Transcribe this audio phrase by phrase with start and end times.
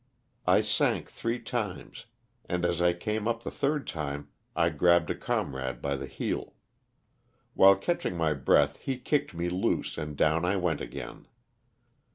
[0.29, 2.07] '* I sank three times,
[2.49, 6.55] and as I came up the third time I grabbed a comrade by the heel.
[7.53, 11.27] While catching my breath he kicked me loose and down I went again.